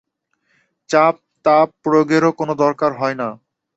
[0.89, 2.31] তাপ-চাপ প্রয়োগেরও
[2.63, 3.27] দরকার হয় না।